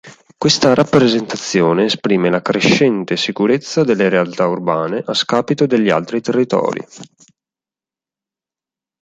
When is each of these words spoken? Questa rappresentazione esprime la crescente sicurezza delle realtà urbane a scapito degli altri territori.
Questa 0.35 0.73
rappresentazione 0.73 1.85
esprime 1.85 2.31
la 2.31 2.41
crescente 2.41 3.15
sicurezza 3.15 3.83
delle 3.83 4.09
realtà 4.09 4.47
urbane 4.47 5.03
a 5.05 5.13
scapito 5.13 5.67
degli 5.67 5.91
altri 5.91 6.21
territori. 6.21 6.83